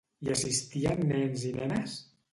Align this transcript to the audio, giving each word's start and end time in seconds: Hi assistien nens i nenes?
Hi 0.23 0.31
assistien 0.35 1.05
nens 1.13 1.47
i 1.51 1.55
nenes? 1.59 1.99